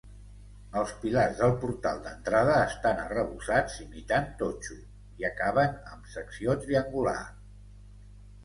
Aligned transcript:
Els 0.79 0.91
pilars 1.03 1.35
del 1.41 1.51
portal 1.63 1.99
d'entrada 2.05 2.55
estan 2.71 3.01
arrebossats 3.03 3.75
imitant 3.85 4.27
totxo 4.41 4.79
i 5.23 5.29
acaben 5.33 5.79
amb 5.93 6.11
secció 6.17 6.57
triangular. 6.65 7.19